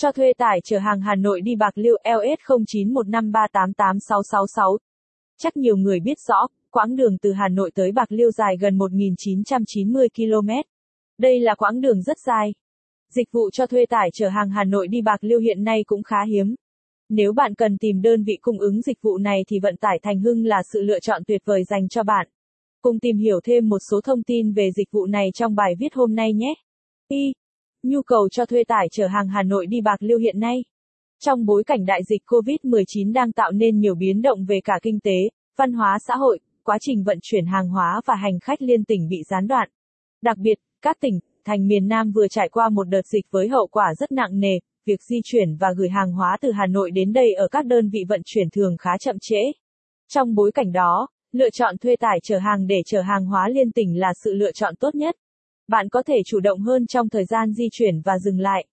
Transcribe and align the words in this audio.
Cho 0.00 0.12
thuê 0.12 0.32
tải 0.38 0.60
chở 0.64 0.78
hàng 0.78 1.00
Hà 1.00 1.14
Nội 1.14 1.40
đi 1.40 1.56
Bạc 1.56 1.78
Liêu 1.78 1.96
LS 2.04 2.38
0915388666. 2.66 4.78
Chắc 5.38 5.56
nhiều 5.56 5.76
người 5.76 6.00
biết 6.00 6.18
rõ, 6.28 6.46
quãng 6.70 6.96
đường 6.96 7.18
từ 7.18 7.32
Hà 7.32 7.48
Nội 7.48 7.70
tới 7.74 7.92
Bạc 7.92 8.12
Liêu 8.12 8.30
dài 8.30 8.56
gần 8.60 8.78
1.990 8.78 10.08
km. 10.16 10.48
Đây 11.18 11.40
là 11.40 11.54
quãng 11.54 11.80
đường 11.80 12.02
rất 12.02 12.16
dài. 12.26 12.54
Dịch 13.14 13.28
vụ 13.32 13.50
cho 13.50 13.66
thuê 13.66 13.86
tải 13.86 14.10
chở 14.12 14.28
hàng 14.28 14.50
Hà 14.50 14.64
Nội 14.64 14.88
đi 14.88 15.02
Bạc 15.02 15.24
Liêu 15.24 15.38
hiện 15.38 15.64
nay 15.64 15.84
cũng 15.86 16.02
khá 16.02 16.24
hiếm. 16.28 16.54
Nếu 17.08 17.32
bạn 17.32 17.54
cần 17.54 17.78
tìm 17.78 18.02
đơn 18.02 18.24
vị 18.24 18.38
cung 18.40 18.58
ứng 18.58 18.82
dịch 18.82 18.98
vụ 19.02 19.18
này 19.18 19.40
thì 19.48 19.58
vận 19.62 19.76
tải 19.76 19.98
Thành 20.02 20.20
Hưng 20.20 20.44
là 20.44 20.62
sự 20.72 20.82
lựa 20.82 21.00
chọn 21.00 21.22
tuyệt 21.26 21.42
vời 21.44 21.64
dành 21.64 21.88
cho 21.88 22.02
bạn. 22.02 22.28
Cùng 22.82 22.98
tìm 22.98 23.16
hiểu 23.16 23.40
thêm 23.44 23.68
một 23.68 23.78
số 23.90 24.00
thông 24.00 24.22
tin 24.22 24.52
về 24.52 24.70
dịch 24.76 24.88
vụ 24.90 25.06
này 25.06 25.28
trong 25.34 25.54
bài 25.54 25.74
viết 25.78 25.94
hôm 25.94 26.14
nay 26.14 26.32
nhé. 26.32 26.54
Y. 27.08 27.32
Nhu 27.82 28.02
cầu 28.02 28.28
cho 28.28 28.46
thuê 28.46 28.64
tải 28.64 28.88
chở 28.92 29.06
hàng 29.06 29.28
Hà 29.28 29.42
Nội 29.42 29.66
đi 29.66 29.80
Bạc 29.80 30.02
Liêu 30.02 30.18
hiện 30.18 30.40
nay. 30.40 30.64
Trong 31.20 31.46
bối 31.46 31.64
cảnh 31.64 31.86
đại 31.86 32.00
dịch 32.08 32.22
COVID-19 32.26 33.12
đang 33.12 33.32
tạo 33.32 33.52
nên 33.52 33.78
nhiều 33.78 33.94
biến 33.94 34.22
động 34.22 34.44
về 34.44 34.60
cả 34.64 34.78
kinh 34.82 35.00
tế, 35.00 35.30
văn 35.56 35.72
hóa 35.72 35.98
xã 36.08 36.16
hội, 36.16 36.38
quá 36.62 36.78
trình 36.80 37.04
vận 37.04 37.18
chuyển 37.22 37.46
hàng 37.46 37.68
hóa 37.68 38.00
và 38.06 38.14
hành 38.14 38.38
khách 38.40 38.62
liên 38.62 38.84
tỉnh 38.84 39.08
bị 39.08 39.16
gián 39.30 39.46
đoạn. 39.46 39.68
Đặc 40.22 40.38
biệt, 40.38 40.58
các 40.82 40.96
tỉnh, 41.00 41.20
thành 41.44 41.66
miền 41.66 41.88
Nam 41.88 42.12
vừa 42.12 42.28
trải 42.28 42.48
qua 42.48 42.68
một 42.68 42.88
đợt 42.88 43.06
dịch 43.06 43.26
với 43.30 43.48
hậu 43.48 43.66
quả 43.66 43.94
rất 43.98 44.12
nặng 44.12 44.40
nề, 44.40 44.58
việc 44.86 45.02
di 45.02 45.16
chuyển 45.24 45.56
và 45.56 45.68
gửi 45.76 45.88
hàng 45.88 46.12
hóa 46.12 46.36
từ 46.40 46.52
Hà 46.52 46.66
Nội 46.66 46.90
đến 46.90 47.12
đây 47.12 47.34
ở 47.34 47.48
các 47.48 47.66
đơn 47.66 47.90
vị 47.90 48.04
vận 48.08 48.20
chuyển 48.24 48.50
thường 48.50 48.76
khá 48.76 48.90
chậm 49.00 49.16
trễ. 49.20 49.52
Trong 50.08 50.34
bối 50.34 50.52
cảnh 50.52 50.72
đó, 50.72 51.08
lựa 51.32 51.50
chọn 51.50 51.78
thuê 51.78 51.96
tải 51.96 52.18
chở 52.22 52.38
hàng 52.38 52.66
để 52.66 52.82
chở 52.86 53.00
hàng 53.00 53.26
hóa 53.26 53.48
liên 53.48 53.72
tỉnh 53.72 53.98
là 54.00 54.12
sự 54.24 54.34
lựa 54.34 54.52
chọn 54.52 54.76
tốt 54.76 54.94
nhất. 54.94 55.16
Bạn 55.68 55.88
có 55.88 56.02
thể 56.02 56.14
chủ 56.26 56.40
động 56.40 56.60
hơn 56.60 56.86
trong 56.86 57.08
thời 57.08 57.24
gian 57.24 57.52
di 57.52 57.68
chuyển 57.72 58.00
và 58.04 58.18
dừng 58.18 58.40
lại. 58.40 58.66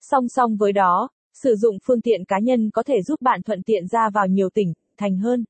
Song 0.00 0.28
song 0.28 0.56
với 0.56 0.72
đó, 0.72 1.08
sử 1.42 1.54
dụng 1.56 1.78
phương 1.86 2.00
tiện 2.00 2.24
cá 2.24 2.38
nhân 2.38 2.70
có 2.70 2.82
thể 2.82 3.02
giúp 3.02 3.20
bạn 3.22 3.42
thuận 3.42 3.62
tiện 3.62 3.86
ra 3.86 4.10
vào 4.14 4.26
nhiều 4.26 4.48
tỉnh, 4.54 4.72
thành 4.98 5.18
hơn. 5.18 5.44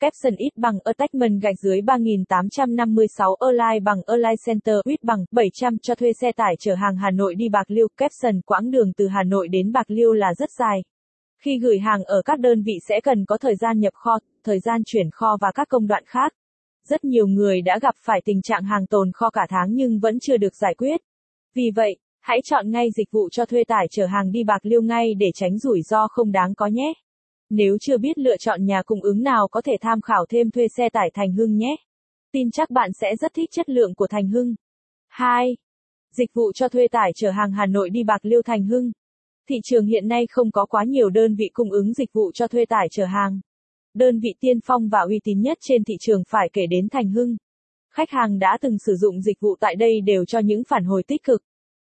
Capson 0.00 0.34
ít 0.36 0.50
bằng 0.56 0.78
Attachment 0.84 1.42
gạch 1.42 1.58
dưới 1.62 1.80
3856 1.80 3.34
Align 3.34 3.84
bằng 3.84 3.98
Align 4.06 4.36
Center 4.46 4.76
ít 4.84 5.02
bằng 5.02 5.24
700 5.30 5.78
cho 5.78 5.94
thuê 5.94 6.12
xe 6.20 6.32
tải 6.32 6.54
chở 6.60 6.74
hàng 6.74 6.96
Hà 6.96 7.10
Nội 7.10 7.34
đi 7.34 7.48
Bạc 7.48 7.70
Liêu. 7.70 7.88
Capson 7.96 8.40
quãng 8.40 8.70
đường 8.70 8.92
từ 8.96 9.08
Hà 9.08 9.22
Nội 9.22 9.48
đến 9.48 9.72
Bạc 9.72 9.90
Liêu 9.90 10.12
là 10.12 10.34
rất 10.34 10.50
dài. 10.58 10.82
Khi 11.42 11.58
gửi 11.58 11.78
hàng 11.78 12.04
ở 12.04 12.22
các 12.24 12.40
đơn 12.40 12.62
vị 12.62 12.74
sẽ 12.88 13.00
cần 13.00 13.24
có 13.24 13.38
thời 13.38 13.56
gian 13.56 13.78
nhập 13.78 13.94
kho, 13.94 14.18
thời 14.44 14.60
gian 14.60 14.82
chuyển 14.86 15.10
kho 15.10 15.36
và 15.40 15.52
các 15.54 15.68
công 15.68 15.86
đoạn 15.86 16.04
khác. 16.06 16.32
Rất 16.88 17.04
nhiều 17.04 17.26
người 17.26 17.62
đã 17.62 17.78
gặp 17.82 17.94
phải 18.04 18.20
tình 18.24 18.42
trạng 18.42 18.64
hàng 18.64 18.86
tồn 18.86 19.12
kho 19.12 19.30
cả 19.30 19.46
tháng 19.48 19.74
nhưng 19.74 19.98
vẫn 19.98 20.20
chưa 20.20 20.36
được 20.36 20.54
giải 20.54 20.74
quyết. 20.74 21.00
Vì 21.54 21.70
vậy, 21.74 21.96
hãy 22.20 22.40
chọn 22.44 22.70
ngay 22.70 22.88
dịch 22.96 23.10
vụ 23.10 23.28
cho 23.30 23.44
thuê 23.44 23.64
tải 23.64 23.86
chở 23.90 24.06
hàng 24.06 24.32
đi 24.32 24.44
Bạc 24.44 24.66
Liêu 24.66 24.82
ngay 24.82 25.14
để 25.14 25.30
tránh 25.34 25.58
rủi 25.58 25.82
ro 25.82 26.08
không 26.08 26.32
đáng 26.32 26.54
có 26.54 26.66
nhé. 26.66 26.92
Nếu 27.50 27.76
chưa 27.80 27.98
biết 27.98 28.18
lựa 28.18 28.36
chọn 28.36 28.64
nhà 28.64 28.82
cung 28.82 29.00
ứng 29.02 29.22
nào 29.22 29.48
có 29.48 29.62
thể 29.62 29.72
tham 29.80 30.00
khảo 30.00 30.26
thêm 30.28 30.50
thuê 30.50 30.68
xe 30.76 30.88
tải 30.88 31.10
Thành 31.14 31.32
Hưng 31.32 31.56
nhé. 31.56 31.76
Tin 32.32 32.50
chắc 32.50 32.70
bạn 32.70 32.90
sẽ 33.00 33.16
rất 33.20 33.34
thích 33.34 33.50
chất 33.52 33.68
lượng 33.68 33.94
của 33.94 34.06
Thành 34.06 34.28
Hưng. 34.28 34.54
2. 35.08 35.56
Dịch 36.16 36.30
vụ 36.34 36.52
cho 36.52 36.68
thuê 36.68 36.88
tải 36.88 37.12
chở 37.14 37.30
hàng 37.30 37.52
Hà 37.52 37.66
Nội 37.66 37.90
đi 37.90 38.02
Bạc 38.04 38.24
Liêu 38.24 38.42
Thành 38.42 38.64
Hưng. 38.64 38.92
Thị 39.48 39.56
trường 39.64 39.86
hiện 39.86 40.08
nay 40.08 40.26
không 40.30 40.50
có 40.50 40.66
quá 40.66 40.84
nhiều 40.84 41.10
đơn 41.10 41.34
vị 41.34 41.50
cung 41.52 41.70
ứng 41.70 41.94
dịch 41.94 42.12
vụ 42.12 42.32
cho 42.34 42.46
thuê 42.48 42.64
tải 42.64 42.88
chở 42.90 43.04
hàng. 43.04 43.40
Đơn 43.94 44.20
vị 44.20 44.34
tiên 44.40 44.58
phong 44.64 44.88
và 44.88 45.00
uy 45.00 45.20
tín 45.24 45.40
nhất 45.40 45.58
trên 45.60 45.84
thị 45.84 45.94
trường 46.00 46.22
phải 46.28 46.50
kể 46.52 46.66
đến 46.70 46.88
Thành 46.88 47.10
Hưng. 47.10 47.36
Khách 47.90 48.10
hàng 48.10 48.38
đã 48.38 48.58
từng 48.60 48.78
sử 48.78 48.94
dụng 48.96 49.20
dịch 49.20 49.40
vụ 49.40 49.56
tại 49.60 49.76
đây 49.76 50.00
đều 50.00 50.24
cho 50.24 50.38
những 50.38 50.62
phản 50.68 50.84
hồi 50.84 51.02
tích 51.06 51.22
cực. 51.22 51.42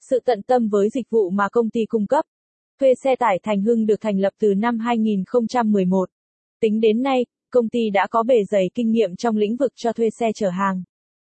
Sự 0.10 0.20
tận 0.26 0.42
tâm 0.44 0.68
với 0.70 0.90
dịch 0.90 1.10
vụ 1.10 1.30
mà 1.30 1.50
công 1.52 1.70
ty 1.70 1.86
cung 1.86 2.08
cấp. 2.08 2.26
Thuê 2.80 2.94
xe 3.04 3.16
tải 3.16 3.40
Thành 3.44 3.62
Hưng 3.62 3.86
được 3.86 4.02
thành 4.02 4.20
lập 4.20 4.34
từ 4.40 4.54
năm 4.54 4.80
2011. 4.80 6.10
Tính 6.60 6.80
đến 6.80 7.02
nay, 7.02 7.26
công 7.52 7.70
ty 7.70 7.90
đã 7.94 8.08
có 8.08 8.24
bề 8.24 8.44
dày 8.50 8.70
kinh 8.76 8.92
nghiệm 8.92 9.16
trong 9.16 9.38
lĩnh 9.38 9.56
vực 9.56 9.72
cho 9.76 9.94
thuê 9.94 10.10
xe 10.20 10.32
chở 10.36 10.50
hàng. 10.50 10.84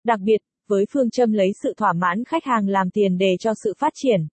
Đặc 0.03 0.19
biệt, 0.19 0.41
với 0.67 0.85
phương 0.91 1.09
châm 1.09 1.31
lấy 1.31 1.51
sự 1.63 1.73
thỏa 1.77 1.93
mãn 1.93 2.23
khách 2.23 2.45
hàng 2.45 2.67
làm 2.67 2.89
tiền 2.91 3.17
đề 3.17 3.35
cho 3.39 3.53
sự 3.63 3.73
phát 3.77 3.93
triển. 3.95 4.27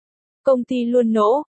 Công 0.43 0.65
ty 0.65 0.85
luôn 0.85 1.13
nỗ 1.13 1.43